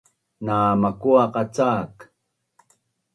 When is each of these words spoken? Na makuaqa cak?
Na 0.45 0.57
makuaqa 0.81 1.43
cak? 1.55 1.93